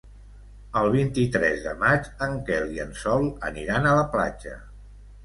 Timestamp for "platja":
4.15-4.57